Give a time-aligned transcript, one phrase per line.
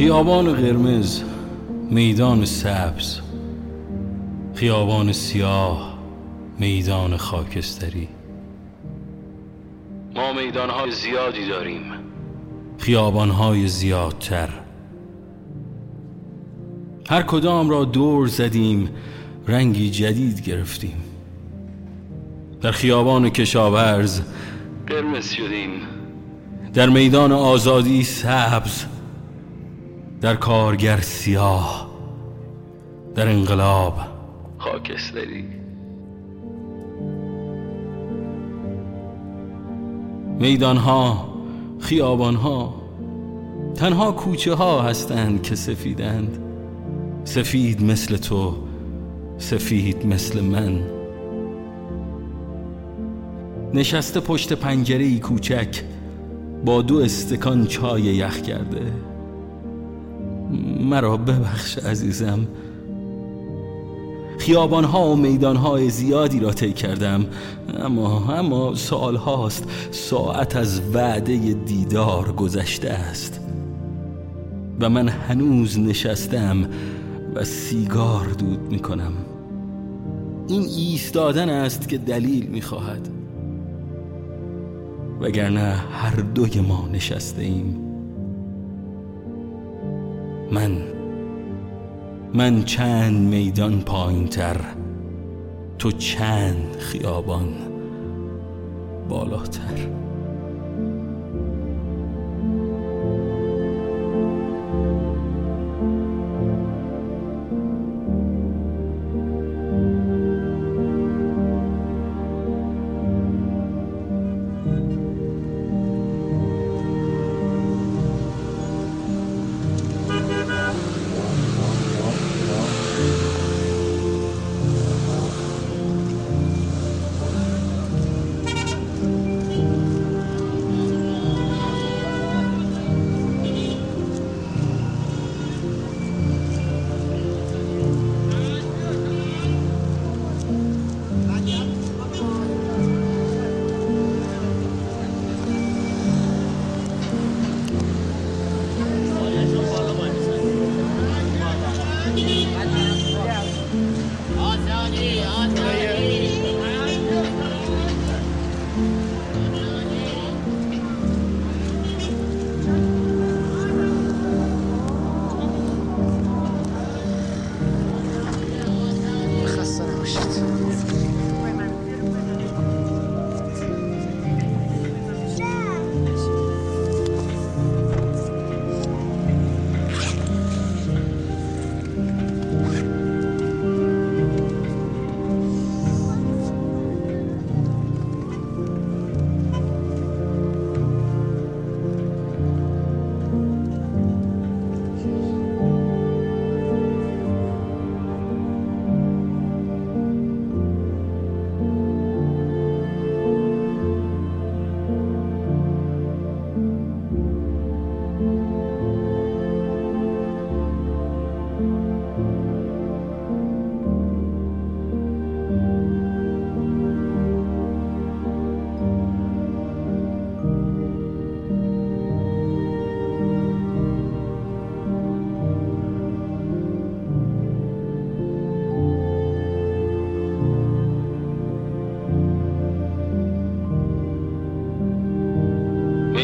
[0.00, 1.22] خیابان قرمز
[1.90, 3.20] میدان سبز.
[4.54, 5.98] خیابان سیاه
[6.58, 8.08] میدان خاکستری.
[10.14, 11.82] ما میدانهای زیادی داریم.
[12.78, 14.48] خیابانهای زیادتر.
[17.10, 18.88] هر کدام را دور زدیم
[19.48, 20.96] رنگی جدید گرفتیم.
[22.60, 24.20] در خیابان کشاورز
[24.86, 25.70] قرمز شدیم.
[26.74, 28.84] در میدان آزادی سبز
[30.20, 31.90] در کارگر سیاه
[33.14, 33.94] در انقلاب.
[34.58, 35.44] خاکستری.
[40.38, 41.28] میدانها
[41.78, 42.74] خیابانها
[43.74, 46.38] تنها کوچه ها هستند که سفیدند.
[47.24, 48.54] سفید مثل تو
[49.38, 50.80] سفید مثل من.
[53.74, 55.82] نشسته پشت پنجره ای کوچک
[56.64, 59.09] با دو استکان چای یخ کرده.
[60.80, 62.46] مرا ببخش عزیزم.
[64.38, 67.26] خیابان ها و میدان های زیادی را طی کردم
[67.84, 73.40] اما اما سال هاست ساعت از وعده دیدار گذشته است.
[74.80, 76.68] و من هنوز نشستم
[77.34, 79.12] و سیگار دود می کنم
[80.48, 83.08] این ایستادن است که دلیل می خواهد
[85.20, 87.89] وگرنه هر دوی ما نشسته ایم.
[90.52, 90.70] من.
[92.34, 94.60] من چند میدان پایین تر
[95.78, 97.48] تو چند خیابان
[99.08, 99.88] بالاتر.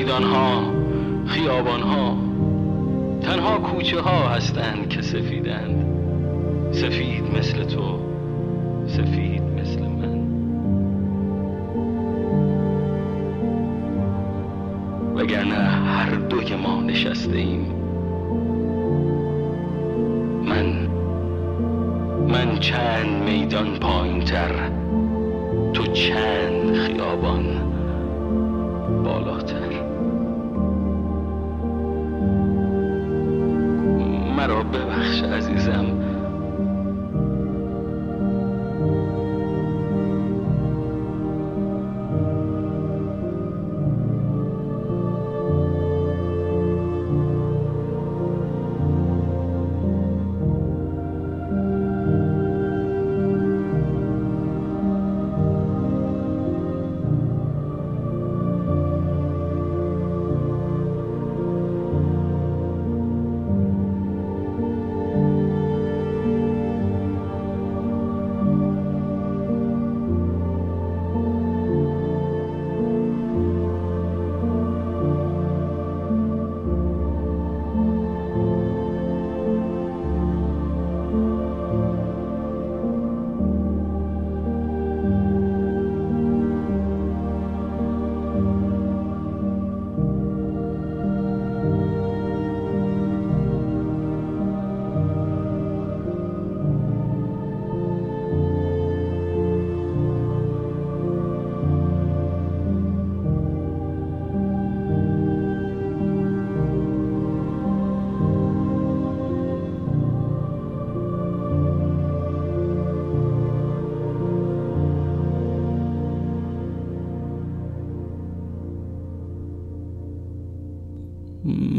[0.00, 0.72] ها
[1.26, 2.16] خیابان ها
[3.22, 5.86] تنها کوچه ها هستند که سفیدند.
[6.70, 7.98] سفید مثل تو
[8.86, 10.22] سفید مثل من.
[15.14, 17.66] وگرنه هر دوی ما نشسته ایم
[20.44, 20.88] من
[22.28, 24.70] من چند میدان پایین تر
[25.72, 27.44] تو چند خیابان
[29.04, 29.61] بالاتر.
[34.72, 36.11] ببخش عزیزم.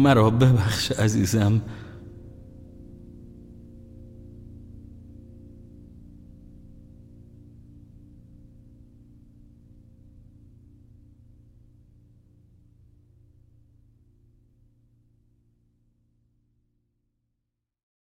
[0.00, 1.60] مرا ببخش عزیزم.